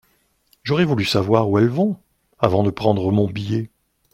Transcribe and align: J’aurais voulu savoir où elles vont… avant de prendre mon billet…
J’aurais 0.63 0.83
voulu 0.83 1.05
savoir 1.05 1.47
où 1.47 1.59
elles 1.59 1.67
vont… 1.69 1.95
avant 2.39 2.63
de 2.63 2.71
prendre 2.71 3.11
mon 3.11 3.27
billet… 3.29 3.69